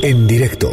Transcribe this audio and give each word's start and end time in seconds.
En 0.00 0.26
directo 0.26 0.70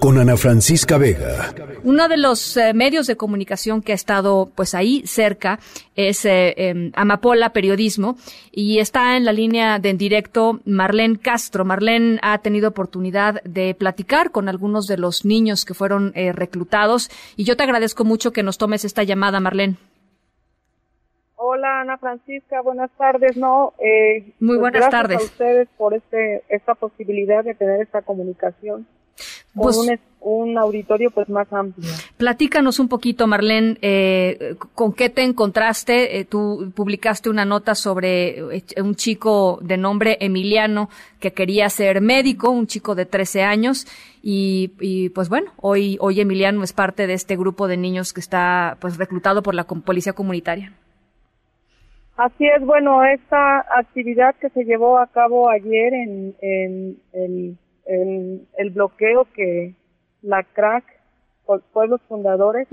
con 0.00 0.18
Ana 0.18 0.36
Francisca 0.36 0.98
Vega. 0.98 1.54
Uno 1.84 2.08
de 2.08 2.16
los 2.16 2.56
eh, 2.56 2.74
medios 2.74 3.06
de 3.06 3.16
comunicación 3.16 3.82
que 3.82 3.92
ha 3.92 3.94
estado 3.94 4.50
pues 4.52 4.74
ahí 4.74 5.04
cerca 5.06 5.60
es 5.94 6.24
eh, 6.24 6.54
em, 6.56 6.90
Amapola 6.96 7.52
Periodismo 7.52 8.16
y 8.50 8.80
está 8.80 9.16
en 9.16 9.24
la 9.24 9.32
línea 9.32 9.78
de 9.78 9.90
en 9.90 9.98
directo 9.98 10.60
Marlene 10.64 11.18
Castro. 11.18 11.64
Marlene 11.64 12.18
ha 12.22 12.38
tenido 12.38 12.70
oportunidad 12.70 13.40
de 13.44 13.74
platicar 13.74 14.32
con 14.32 14.48
algunos 14.48 14.88
de 14.88 14.96
los 14.96 15.24
niños 15.24 15.64
que 15.64 15.74
fueron 15.74 16.10
eh, 16.16 16.32
reclutados 16.32 17.08
y 17.36 17.44
yo 17.44 17.56
te 17.56 17.62
agradezco 17.62 18.04
mucho 18.04 18.32
que 18.32 18.42
nos 18.42 18.58
tomes 18.58 18.84
esta 18.84 19.04
llamada, 19.04 19.38
Marlene. 19.38 19.76
Hola 21.62 21.82
Ana 21.82 21.96
Francisca, 21.96 22.60
buenas 22.60 22.90
tardes. 22.98 23.36
No, 23.36 23.72
muy 24.40 24.58
pues, 24.58 24.72
buenas 24.72 24.90
tardes 24.90 25.20
a 25.20 25.22
ustedes 25.22 25.68
por 25.78 25.94
este 25.94 26.42
esta 26.48 26.74
posibilidad 26.74 27.44
de 27.44 27.54
tener 27.54 27.80
esta 27.80 28.02
comunicación 28.02 28.84
pues, 29.54 29.76
un, 30.20 30.58
auditorio 30.58 31.12
pues 31.12 31.28
más 31.28 31.52
amplio. 31.52 31.88
Platícanos 32.16 32.80
un 32.80 32.88
poquito, 32.88 33.28
Marlene, 33.28 33.78
eh, 33.80 34.56
¿con 34.74 34.92
qué 34.92 35.08
te 35.08 35.22
encontraste? 35.22 36.18
Eh, 36.18 36.24
tú 36.24 36.72
publicaste 36.74 37.30
una 37.30 37.44
nota 37.44 37.76
sobre 37.76 38.56
eh, 38.56 38.64
un 38.78 38.96
chico 38.96 39.60
de 39.62 39.76
nombre 39.76 40.16
Emiliano 40.20 40.90
que 41.20 41.32
quería 41.32 41.68
ser 41.68 42.00
médico, 42.00 42.50
un 42.50 42.66
chico 42.66 42.96
de 42.96 43.06
13 43.06 43.44
años, 43.44 43.86
y, 44.20 44.72
y, 44.80 45.10
pues 45.10 45.28
bueno, 45.28 45.52
hoy, 45.58 45.96
hoy 46.00 46.20
Emiliano 46.20 46.64
es 46.64 46.72
parte 46.72 47.06
de 47.06 47.14
este 47.14 47.36
grupo 47.36 47.68
de 47.68 47.76
niños 47.76 48.12
que 48.12 48.20
está 48.20 48.78
pues 48.80 48.96
reclutado 48.96 49.44
por 49.44 49.54
la 49.54 49.62
policía 49.64 50.12
comunitaria. 50.12 50.72
Así 52.16 52.46
es, 52.46 52.64
bueno, 52.64 53.04
esta 53.04 53.60
actividad 53.78 54.34
que 54.36 54.50
se 54.50 54.64
llevó 54.64 54.98
a 54.98 55.06
cabo 55.06 55.48
ayer 55.48 55.94
en, 55.94 56.36
en 56.40 57.58
el 58.58 58.70
bloqueo 58.70 59.26
que 59.34 59.74
la 60.22 60.44
CRAC, 60.44 60.84
Pueblos 61.72 62.00
Fundadores, 62.08 62.68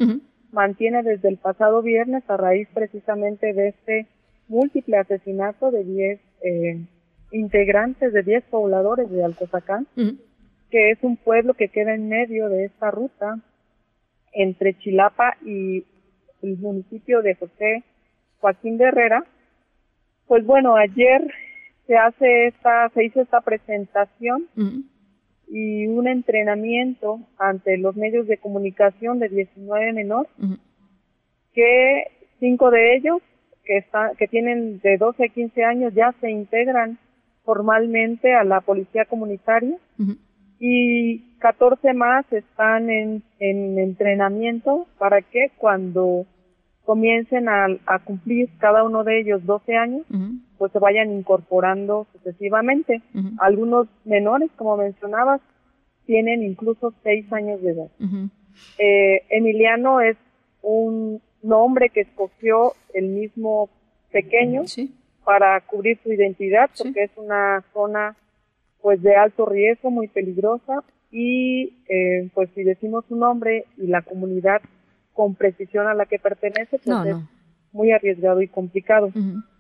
mantiene 0.51 1.03
desde 1.03 1.29
el 1.29 1.37
pasado 1.37 1.81
viernes 1.81 2.23
a 2.29 2.37
raíz 2.37 2.67
precisamente 2.73 3.53
de 3.53 3.69
este 3.69 4.07
múltiple 4.47 4.97
asesinato 4.97 5.71
de 5.71 5.83
10 5.83 6.19
eh, 6.41 6.85
integrantes, 7.31 8.13
de 8.13 8.23
10 8.23 8.43
pobladores 8.45 9.09
de 9.09 9.23
Alcozacán, 9.23 9.87
que 10.69 10.91
es 10.91 10.99
un 11.01 11.17
pueblo 11.17 11.53
que 11.53 11.69
queda 11.69 11.93
en 11.93 12.09
medio 12.09 12.49
de 12.49 12.65
esta 12.65 12.91
ruta 12.91 13.39
entre 14.33 14.77
Chilapa 14.77 15.35
y 15.43 15.85
el 16.41 16.57
municipio 16.57 17.21
de 17.21 17.35
José 17.35 17.83
Joaquín 18.39 18.77
de 18.77 18.85
Herrera. 18.85 19.23
Pues 20.27 20.45
bueno, 20.45 20.75
ayer 20.75 21.21
se 21.87 21.97
hace 21.97 22.47
esta, 22.47 22.89
se 22.89 23.05
hizo 23.05 23.21
esta 23.21 23.41
presentación 23.41 24.47
y 25.47 25.87
un 25.87 26.07
entrenamiento 26.07 27.19
ante 27.37 27.77
los 27.77 27.95
medios 27.95 28.27
de 28.27 28.37
comunicación 28.37 29.17
de 29.17 29.29
19 29.29 29.93
menores, 29.93 30.31
que 31.53 32.03
cinco 32.39 32.69
de 32.69 32.95
ellos 32.95 33.21
que, 33.63 33.77
está, 33.77 34.11
que 34.17 34.27
tienen 34.27 34.79
de 34.81 34.97
12 34.97 35.25
a 35.25 35.29
15 35.29 35.63
años 35.63 35.93
ya 35.95 36.13
se 36.21 36.29
integran 36.29 36.99
formalmente 37.43 38.35
a 38.35 38.43
la 38.43 38.61
policía 38.61 39.05
comunitaria 39.05 39.75
y 40.59 41.37
14 41.39 41.93
más 41.93 42.31
están 42.31 42.91
en, 42.91 43.23
en 43.39 43.79
entrenamiento 43.79 44.85
para 44.99 45.21
que 45.23 45.51
cuando 45.57 46.27
comiencen 46.89 47.47
a, 47.49 47.67
a, 47.85 47.99
cumplir 47.99 48.49
cada 48.57 48.83
uno 48.83 49.03
de 49.03 49.19
ellos 49.19 49.45
12 49.45 49.77
años, 49.77 50.07
pues 50.57 50.71
se 50.71 50.79
vayan 50.79 51.11
incorporando 51.11 52.07
sucesivamente. 52.13 53.03
Algunos 53.37 53.87
menores, 54.05 54.49
como 54.55 54.75
mencionabas, 54.75 55.39
tienen 56.07 56.41
incluso 56.41 56.91
6 57.03 57.31
años 57.31 57.61
de 57.61 57.73
edad. 57.73 57.91
eh, 58.79 59.21
Emiliano 59.29 60.01
es 60.01 60.17
un 60.63 61.21
nombre 61.43 61.89
que 61.89 62.01
escogió 62.01 62.73
el 62.95 63.09
mismo 63.09 63.69
pequeño 64.11 64.63
para 65.23 65.61
cubrir 65.61 65.99
su 66.01 66.11
identidad, 66.11 66.71
porque 66.75 67.03
es 67.03 67.11
una 67.17 67.63
zona 67.71 68.15
pues 68.81 68.99
de 69.03 69.15
alto 69.15 69.45
riesgo, 69.45 69.91
muy 69.91 70.07
peligrosa, 70.07 70.83
y 71.11 71.83
eh, 71.87 72.31
pues 72.33 72.49
si 72.55 72.63
decimos 72.63 73.05
su 73.07 73.15
nombre 73.15 73.65
y 73.77 73.85
la 73.85 74.01
comunidad 74.01 74.63
con 75.19 75.35
precisión 75.35 75.85
a 75.87 75.93
la 75.93 76.05
que 76.05 76.17
pertenece, 76.17 76.79
pues 76.79 77.07
es 77.07 77.17
muy 77.73 77.91
arriesgado 77.91 78.41
y 78.41 78.47
complicado. 78.47 79.11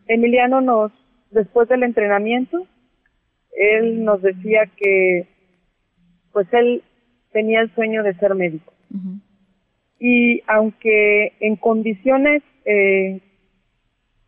Emiliano 0.07 0.61
nos, 0.61 0.93
después 1.31 1.67
del 1.67 1.83
entrenamiento, 1.83 2.65
él 3.51 4.05
nos 4.05 4.21
decía 4.21 4.71
que, 4.77 5.27
pues 6.31 6.47
él 6.53 6.81
tenía 7.33 7.59
el 7.59 7.75
sueño 7.75 8.03
de 8.03 8.13
ser 8.13 8.35
médico. 8.35 8.71
Y 9.99 10.41
aunque 10.47 11.33
en 11.41 11.57
condiciones 11.57 12.41
eh, 12.63 13.19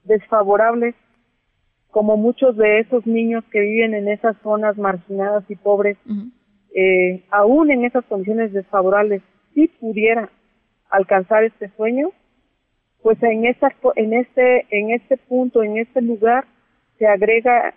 desfavorables, 0.04 0.96
como 1.92 2.18
muchos 2.18 2.58
de 2.58 2.80
esos 2.80 3.08
niños 3.08 3.46
que 3.54 3.62
viven 3.62 3.94
en 3.94 4.10
esas 4.10 4.36
zonas 4.44 4.78
marginadas 4.78 5.46
y 5.48 5.56
pobres, 5.56 5.98
eh, 6.76 7.24
aún 7.32 7.72
en 7.72 7.86
esas 7.86 8.04
condiciones 8.04 8.52
desfavorables, 8.52 9.22
si 9.54 9.70
pudiera 9.70 10.30
alcanzar 10.92 11.44
este 11.44 11.70
sueño, 11.76 12.12
pues 13.02 13.22
en 13.24 13.46
esta, 13.46 13.74
en 13.96 14.14
este, 14.14 14.68
en 14.70 14.92
este 14.92 15.18
punto, 15.18 15.64
en 15.64 15.78
este 15.78 16.02
lugar, 16.02 16.46
se 17.00 17.08
agrega 17.08 17.74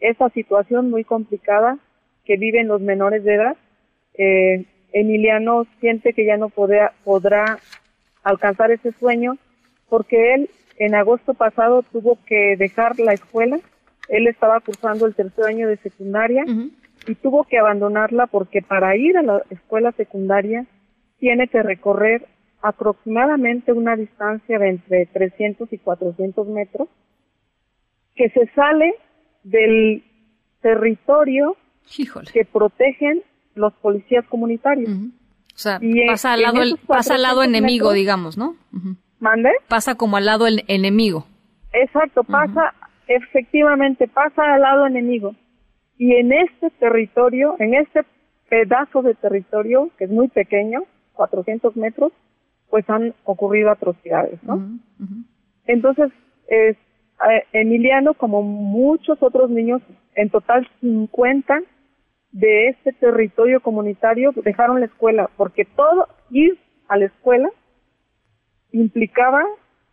esa 0.00 0.28
situación 0.30 0.90
muy 0.90 1.04
complicada 1.04 1.78
que 2.24 2.36
viven 2.36 2.66
los 2.66 2.80
menores 2.80 3.22
de 3.22 3.34
edad. 3.34 3.56
Eh, 4.14 4.64
Emiliano 4.92 5.66
siente 5.78 6.12
que 6.12 6.24
ya 6.24 6.36
no 6.36 6.48
podrá, 6.48 6.92
podrá 7.04 7.58
alcanzar 8.24 8.72
ese 8.72 8.92
sueño 8.98 9.36
porque 9.88 10.34
él 10.34 10.50
en 10.78 10.94
agosto 10.94 11.34
pasado 11.34 11.82
tuvo 11.82 12.18
que 12.26 12.56
dejar 12.56 12.98
la 12.98 13.12
escuela. 13.12 13.60
Él 14.08 14.26
estaba 14.26 14.60
cursando 14.60 15.06
el 15.06 15.14
tercer 15.14 15.44
año 15.44 15.68
de 15.68 15.76
secundaria 15.76 16.44
y 17.06 17.14
tuvo 17.14 17.44
que 17.44 17.58
abandonarla 17.58 18.26
porque 18.26 18.62
para 18.62 18.96
ir 18.96 19.16
a 19.16 19.22
la 19.22 19.42
escuela 19.50 19.92
secundaria 19.92 20.66
tiene 21.20 21.46
que 21.48 21.62
recorrer 21.62 22.26
aproximadamente 22.62 23.72
una 23.72 23.94
distancia 23.94 24.58
de 24.58 24.70
entre 24.70 25.06
300 25.06 25.72
y 25.72 25.78
400 25.78 26.46
metros 26.48 26.88
que 28.16 28.28
se 28.30 28.46
sale 28.54 28.94
del 29.44 30.04
territorio 30.60 31.56
que 32.32 32.44
protegen 32.44 33.22
los 33.54 33.72
policías 33.74 34.26
comunitarios. 34.26 34.90
O 34.90 35.58
sea, 35.62 35.80
pasa 36.08 36.32
al 36.34 36.42
lado, 36.42 36.62
el, 36.62 36.78
pasa 36.86 37.14
al 37.14 37.22
lado 37.22 37.42
enemigo, 37.42 37.92
digamos, 37.92 38.36
¿no? 38.36 38.56
¿Mande? 39.18 39.50
Pasa 39.68 39.94
como 39.96 40.16
al 40.16 40.26
lado 40.26 40.46
el 40.46 40.64
enemigo. 40.68 41.26
Exacto, 41.72 42.24
pasa, 42.24 42.74
efectivamente, 43.06 44.08
pasa 44.08 44.54
al 44.54 44.60
lado 44.60 44.86
enemigo. 44.86 45.34
Y 45.98 46.14
en 46.14 46.32
este 46.32 46.70
territorio, 46.78 47.56
en 47.58 47.74
este 47.74 48.04
pedazo 48.48 49.02
de 49.02 49.14
territorio, 49.14 49.90
que 49.98 50.04
es 50.04 50.10
muy 50.10 50.28
pequeño, 50.28 50.82
400 51.20 51.76
metros, 51.76 52.12
pues 52.70 52.88
han 52.88 53.14
ocurrido 53.24 53.70
atrocidades, 53.70 54.42
¿no? 54.42 54.78
Entonces, 55.66 56.10
es, 56.48 56.78
Emiliano, 57.52 58.14
como 58.14 58.40
muchos 58.42 59.22
otros 59.22 59.50
niños, 59.50 59.82
en 60.14 60.30
total 60.30 60.66
50 60.80 61.60
de 62.32 62.68
este 62.68 62.94
territorio 62.94 63.60
comunitario 63.60 64.32
dejaron 64.34 64.80
la 64.80 64.86
escuela, 64.86 65.28
porque 65.36 65.66
todo 65.66 66.08
ir 66.30 66.58
a 66.88 66.96
la 66.96 67.04
escuela 67.06 67.50
implicaba 68.72 69.42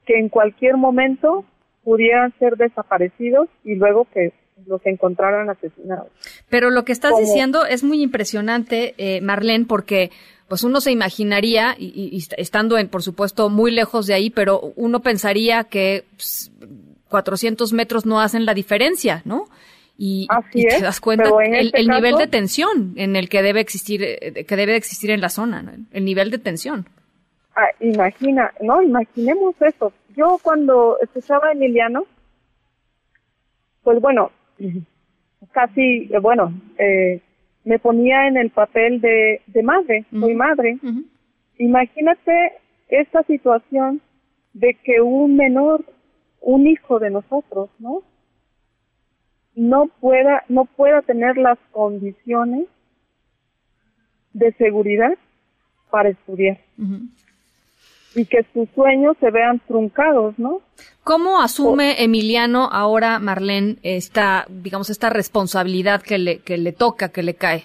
que 0.06 0.18
en 0.18 0.30
cualquier 0.30 0.78
momento 0.78 1.44
pudieran 1.84 2.34
ser 2.40 2.56
desaparecidos 2.56 3.50
y 3.66 3.76
luego 3.76 4.08
que 4.14 4.32
los 4.66 4.84
encontraran 4.86 5.50
asesinados. 5.50 6.08
Pero 6.50 6.70
lo 6.70 6.84
que 6.84 6.92
estás 6.92 7.18
diciendo 7.20 7.66
es 7.66 7.84
muy 7.84 8.02
impresionante, 8.02 8.96
eh, 8.98 9.22
Marlene, 9.22 9.66
porque 9.66 10.10
pues 10.48 10.64
uno 10.64 10.80
se 10.82 10.92
imaginaría, 10.92 11.76
y, 11.78 12.24
estando 12.38 12.78
en, 12.78 12.88
por 12.88 13.04
supuesto, 13.04 13.50
muy 13.50 13.72
lejos 13.72 14.08
de 14.08 14.14
ahí, 14.14 14.30
pero 14.30 14.74
uno 14.76 15.02
pensaría 15.02 15.66
que 15.66 16.06
400 17.10 17.70
pues, 17.70 17.76
metros 17.76 18.06
no 18.06 18.22
hacen 18.22 18.46
la 18.46 18.54
diferencia, 18.54 19.22
¿no? 19.26 19.46
Y, 19.98 20.28
te 20.52 20.80
das 20.80 21.02
cuenta 21.02 21.30
el, 21.44 21.68
este 21.68 21.84
nivel 21.84 22.18
de 22.18 22.28
tensión 22.28 22.94
en 22.98 23.16
el 23.16 23.30
que 23.30 23.42
debe 23.42 23.62
existir, 23.62 24.02
eh, 24.04 24.46
que 24.46 24.56
debe 24.56 24.76
existir 24.76 25.10
en 25.10 25.22
la 25.22 25.30
zona, 25.30 25.74
el 25.92 26.06
nivel 26.06 26.30
de 26.30 26.38
tensión. 26.38 26.88
Ah, 27.56 27.70
imagina, 27.80 28.54
no, 28.62 28.84
imaginemos 28.84 29.56
eso. 29.60 29.92
Yo 30.16 30.40
cuando 30.44 31.00
escuchaba 31.02 31.48
a 31.48 31.52
Emiliano, 31.54 32.06
pues 33.84 34.00
bueno, 34.00 34.32
casi, 35.52 36.08
eh, 36.14 36.20
bueno, 36.20 36.54
eh, 36.78 37.20
me 37.68 37.80
ponía 37.80 38.30
en 38.30 38.38
el 38.38 38.50
papel 38.50 39.02
de, 39.02 39.42
de 39.46 39.62
madre, 39.62 40.06
soy 40.10 40.34
madre. 40.36 40.78
Imagínate 41.58 42.54
esta 42.88 43.24
situación 43.24 44.00
de 44.54 44.74
que 44.86 45.02
un 45.02 45.36
menor, 45.36 45.84
un 46.40 46.66
hijo 46.66 46.98
de 47.00 47.10
nosotros, 47.10 47.70
¿no? 47.80 48.04
No 49.54 49.88
pueda, 50.00 50.46
no 50.48 50.64
pueda 50.64 51.02
tener 51.02 51.36
las 51.36 51.60
condiciones 51.72 52.68
de 54.32 54.54
seguridad 54.54 55.18
para 55.90 56.08
estudiar. 56.08 56.60
Y 58.16 58.26
que 58.28 58.46
sus 58.54 58.70
sueños 58.70 59.18
se 59.20 59.30
vean 59.30 59.60
truncados, 59.68 60.40
¿no? 60.40 60.62
¿Cómo 61.08 61.40
asume 61.40 62.04
Emiliano 62.04 62.68
ahora, 62.70 63.18
Marlene, 63.20 63.78
esta, 63.82 64.46
digamos, 64.50 64.90
esta 64.90 65.10
responsabilidad 65.10 66.02
que 66.02 66.18
le, 66.18 66.40
que 66.40 66.58
le 66.58 66.74
toca, 66.74 67.14
que 67.14 67.24
le 67.24 67.36
cae? 67.36 67.64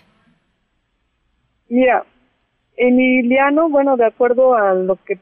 Mira, 1.69 2.07
Emiliano, 2.77 3.69
bueno, 3.69 3.97
de 3.97 4.07
acuerdo 4.07 4.55
a 4.55 4.75
lo 4.75 4.95
que 4.95 5.19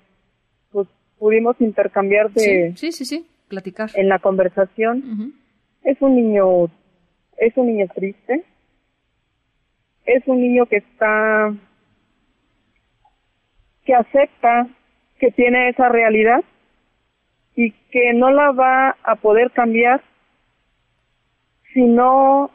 pues, 0.70 0.86
pudimos 1.18 1.58
intercambiar 1.62 2.30
de... 2.32 2.74
Sí, 2.76 2.92
sí, 2.92 3.06
sí, 3.06 3.26
platicar. 3.48 3.88
En 3.94 4.10
la 4.10 4.18
conversación, 4.18 5.32
es 5.82 5.96
un 6.02 6.14
niño, 6.14 6.66
es 7.38 7.56
un 7.56 7.68
niño 7.68 7.86
triste, 7.94 8.44
es 10.04 10.22
un 10.26 10.42
niño 10.42 10.66
que 10.66 10.76
está, 10.76 11.54
que 13.86 13.94
acepta 13.94 14.68
que 15.18 15.30
tiene 15.30 15.70
esa 15.70 15.88
realidad 15.88 16.44
y 17.60 17.72
que 17.92 18.14
no 18.14 18.30
la 18.30 18.52
va 18.52 18.96
a 19.02 19.16
poder 19.16 19.50
cambiar 19.50 20.00
si 21.74 21.82
no, 21.82 22.50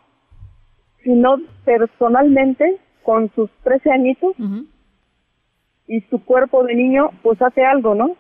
si 1.03 1.11
no 1.11 1.37
personalmente 1.63 2.77
con 3.03 3.31
sus 3.35 3.51
13 3.63 3.91
añitos 3.91 4.35
y 5.87 6.01
su 6.09 6.25
cuerpo 6.25 6.63
de 6.63 6.73
niño 6.73 7.11
pues 7.21 7.39
hace 7.39 7.63
algo, 7.63 7.93
¿no? 7.93 8.15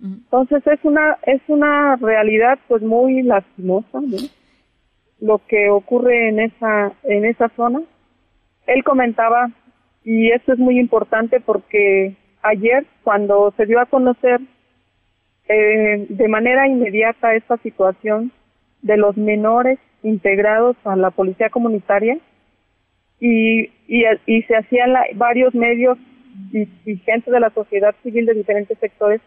Entonces 0.00 0.66
es 0.66 0.80
una 0.84 1.18
es 1.26 1.42
una 1.48 1.96
realidad 1.96 2.58
pues 2.66 2.82
muy 2.82 3.22
lastimosa, 3.22 4.00
¿no? 4.00 4.16
Lo 5.20 5.38
que 5.46 5.68
ocurre 5.68 6.30
en 6.30 6.40
esa 6.40 6.92
en 7.02 7.26
esa 7.26 7.50
zona. 7.56 7.82
Él 8.66 8.82
comentaba 8.84 9.50
y 10.02 10.30
esto 10.30 10.54
es 10.54 10.58
muy 10.58 10.78
importante 10.78 11.40
porque 11.40 12.16
ayer 12.40 12.86
cuando 13.02 13.52
se 13.58 13.66
dio 13.66 13.80
a 13.80 13.86
conocer 13.86 14.40
eh, 15.48 16.06
de 16.08 16.28
manera 16.28 16.66
inmediata 16.68 17.34
esta 17.34 17.56
situación 17.58 18.32
de 18.82 18.96
los 18.96 19.16
menores 19.16 19.78
integrados 20.02 20.76
a 20.84 20.96
la 20.96 21.10
policía 21.10 21.50
comunitaria 21.50 22.18
y, 23.20 23.70
y, 23.88 24.04
y 24.26 24.42
se 24.42 24.56
hacían 24.56 24.94
varios 25.14 25.54
medios 25.54 25.98
y, 26.52 26.96
gente 26.98 27.30
de 27.30 27.40
la 27.40 27.50
sociedad 27.50 27.94
civil 28.02 28.26
de 28.26 28.34
diferentes 28.34 28.78
sectores, 28.78 29.20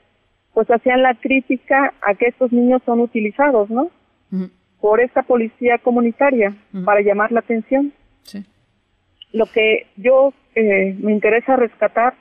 pues 0.54 0.70
hacían 0.70 1.02
la 1.02 1.16
crítica 1.16 1.94
a 2.02 2.16
que 2.16 2.28
estos 2.28 2.52
niños 2.52 2.82
son 2.86 3.00
utilizados, 3.00 3.70
¿no? 3.70 3.90
Por 4.82 5.00
esta 5.02 5.24
policía 5.24 5.78
comunitaria 5.80 6.56
para 6.86 7.02
llamar 7.02 7.32
la 7.32 7.40
atención. 7.40 7.94
Lo 9.34 9.46
que 9.46 9.88
yo 9.98 10.34
eh, 10.56 10.96
me 11.00 11.12
interesa 11.12 11.56
rescatar 11.56 12.16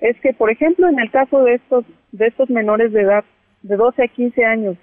es 0.00 0.18
que, 0.20 0.32
por 0.32 0.50
ejemplo, 0.50 0.88
en 0.88 0.98
el 0.98 1.10
caso 1.10 1.42
de 1.42 1.54
estos 1.54 1.84
de 2.12 2.26
estos 2.26 2.48
menores 2.50 2.92
de 2.92 3.02
edad 3.02 3.24
de 3.62 3.76
12 3.76 4.02
a 4.02 4.08
15 4.08 4.44
años 4.44 4.76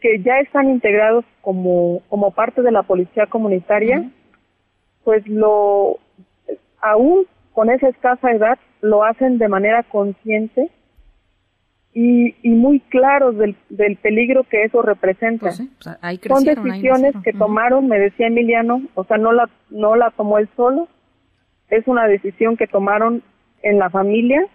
que 0.00 0.20
ya 0.22 0.38
están 0.40 0.68
integrados 0.68 1.24
como 1.40 2.02
como 2.08 2.30
parte 2.30 2.62
de 2.62 2.72
la 2.72 2.82
policía 2.82 3.26
comunitaria, 3.26 4.10
pues 5.02 5.26
lo 5.26 5.98
aún 6.80 7.26
con 7.52 7.70
esa 7.70 7.88
escasa 7.88 8.30
edad 8.30 8.58
lo 8.80 9.04
hacen 9.04 9.38
de 9.38 9.48
manera 9.48 9.82
consciente 9.84 10.70
y, 11.94 12.34
y 12.42 12.50
muy 12.50 12.80
claros 12.80 13.38
del, 13.38 13.56
del, 13.70 13.96
peligro 13.96 14.42
que 14.44 14.64
eso 14.64 14.82
representa. 14.82 15.46
Pues 15.46 15.62
Son 16.28 16.44
decisiones 16.44 17.14
que 17.22 17.32
tomaron, 17.32 17.86
me 17.86 18.00
decía 18.00 18.26
Emiliano, 18.26 18.82
o 18.94 19.04
sea, 19.04 19.16
no 19.16 19.32
la, 19.32 19.48
no 19.70 19.94
la 19.94 20.10
tomó 20.10 20.38
él 20.38 20.48
solo, 20.56 20.88
es 21.70 21.86
una 21.86 22.06
decisión 22.08 22.56
que 22.56 22.66
tomaron 22.66 23.22
en 23.64 23.78
la 23.78 23.90
familia, 23.90 24.46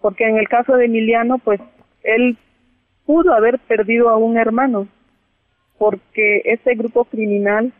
porque 0.00 0.26
en 0.26 0.38
el 0.38 0.48
caso 0.48 0.76
de 0.76 0.86
Emiliano, 0.86 1.38
pues 1.38 1.60
él 2.02 2.36
pudo 3.04 3.34
haber 3.34 3.58
perdido 3.60 4.08
a 4.08 4.16
un 4.16 4.38
hermano, 4.38 4.88
porque 5.78 6.42
ese 6.44 6.74
grupo 6.74 7.04
criminal 7.04 7.72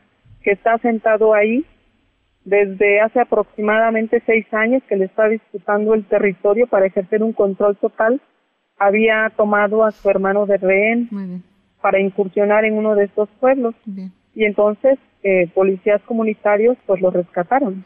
que 0.43 0.52
está 0.52 0.78
sentado 0.78 1.34
ahí 1.34 1.64
desde 2.44 3.00
hace 3.00 3.20
aproximadamente 3.20 4.23
seis 4.25 4.46
años 4.52 4.82
que 4.88 4.96
le 4.96 5.06
está 5.06 5.28
disputando 5.28 5.94
el 5.94 6.05
territorio 6.05 6.67
para 6.69 6.87
ejercer 6.87 7.22
un 7.22 7.32
control 7.32 7.76
total, 7.76 8.20
había 8.79 9.32
tomado 9.34 9.82
a 9.82 9.90
su 9.90 10.08
hermano 10.11 10.46
de 10.46 10.58
rehén 10.58 11.43
para 11.81 11.99
incursionar 11.99 12.67
en 12.67 12.75
uno 12.75 12.94
de 12.94 13.05
estos 13.05 13.29
pueblos. 13.40 13.75
Y 14.34 14.44
entonces 14.44 14.99
eh, 15.22 15.49
policías 15.55 16.02
comunitarios 16.02 16.76
pues 16.87 17.00
lo 17.00 17.11
rescataron. 17.11 17.84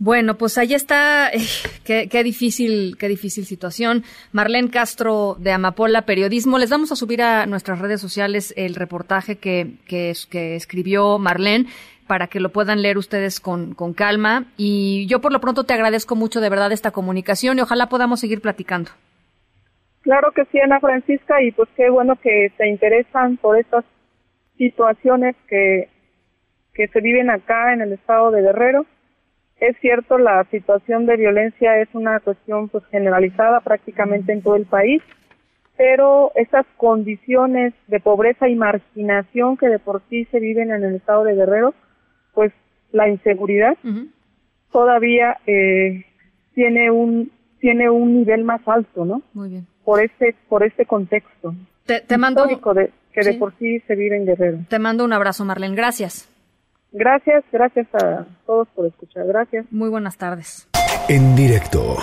Bueno, 0.00 0.36
pues 0.36 0.58
ahí 0.58 0.74
está, 0.74 1.30
qué, 1.84 2.22
difícil, 2.22 2.96
qué 2.98 3.08
difícil 3.08 3.44
situación. 3.44 4.04
Marlene 4.32 4.70
Castro 4.70 5.36
de 5.38 5.50
Amapola 5.50 6.02
Periodismo, 6.02 6.58
les 6.58 6.70
vamos 6.70 6.92
a 6.92 6.96
subir 6.96 7.20
a 7.20 7.46
nuestras 7.46 7.80
redes 7.80 8.00
sociales 8.00 8.54
el 8.56 8.76
reportaje 8.76 9.38
que, 9.38 9.74
que, 9.86 10.54
escribió 10.54 11.18
Marlene 11.18 11.66
para 12.06 12.28
que 12.28 12.40
lo 12.40 12.50
puedan 12.50 12.80
leer 12.80 12.96
ustedes 12.96 13.40
con, 13.40 13.74
con 13.74 13.92
calma. 13.92 14.44
Y 14.56 15.06
yo 15.08 15.20
por 15.20 15.32
lo 15.32 15.40
pronto 15.40 15.64
te 15.64 15.74
agradezco 15.74 16.14
mucho 16.14 16.40
de 16.40 16.48
verdad 16.48 16.70
esta 16.70 16.92
comunicación 16.92 17.58
y 17.58 17.62
ojalá 17.62 17.88
podamos 17.88 18.20
seguir 18.20 18.40
platicando. 18.40 18.90
Claro 20.02 20.30
que 20.30 20.44
sí, 20.46 20.60
Ana 20.60 20.80
Francisca, 20.80 21.42
y 21.42 21.50
pues 21.50 21.68
qué 21.76 21.90
bueno 21.90 22.16
que 22.16 22.52
te 22.56 22.68
interesan 22.68 23.36
por 23.36 23.58
estas 23.58 23.84
situaciones 24.56 25.36
que, 25.48 25.88
que 26.72 26.88
se 26.88 27.00
viven 27.00 27.30
acá 27.30 27.74
en 27.74 27.82
el 27.82 27.92
estado 27.92 28.30
de 28.30 28.42
Guerrero. 28.42 28.86
Es 29.60 29.76
cierto, 29.80 30.18
la 30.18 30.44
situación 30.50 31.06
de 31.06 31.16
violencia 31.16 31.80
es 31.80 31.88
una 31.92 32.20
cuestión 32.20 32.68
pues 32.68 32.84
generalizada 32.86 33.60
prácticamente 33.60 34.32
en 34.32 34.42
todo 34.42 34.56
el 34.56 34.66
país, 34.66 35.02
pero 35.76 36.32
esas 36.36 36.66
condiciones 36.76 37.74
de 37.88 38.00
pobreza 38.00 38.48
y 38.48 38.54
marginación 38.54 39.56
que 39.56 39.68
de 39.68 39.78
por 39.78 40.02
sí 40.08 40.26
se 40.26 40.38
viven 40.38 40.70
en 40.70 40.84
el 40.84 40.94
estado 40.96 41.24
de 41.24 41.34
Guerrero, 41.34 41.74
pues 42.34 42.52
la 42.92 43.08
inseguridad 43.08 43.76
todavía 44.70 45.38
eh, 45.46 46.04
tiene 46.54 46.90
un 46.90 47.32
tiene 47.60 47.90
un 47.90 48.18
nivel 48.18 48.44
más 48.44 48.60
alto, 48.66 49.04
¿no? 49.04 49.22
Muy 49.34 49.48
bien. 49.48 49.66
Por 49.84 50.02
este 50.02 50.36
por 50.48 50.62
este 50.62 50.86
contexto 50.86 51.54
te, 51.88 52.00
te 52.00 52.18
mando 52.18 52.44
de, 52.44 52.92
que 53.12 53.20
de 53.22 53.34
por 53.34 53.56
sí 53.58 53.80
se 53.80 53.96
vive 53.96 54.16
en 54.16 54.26
Guerrero. 54.26 54.58
Te 54.68 54.78
mando 54.78 55.04
un 55.04 55.12
abrazo, 55.12 55.44
Marlene. 55.44 55.74
Gracias. 55.74 56.28
Gracias, 56.92 57.44
gracias 57.52 57.86
a 57.94 58.24
todos 58.46 58.68
por 58.74 58.86
escuchar. 58.86 59.26
Gracias. 59.26 59.66
Muy 59.70 59.88
buenas 59.88 60.16
tardes. 60.16 60.68
En 61.08 61.36
directo. 61.36 61.96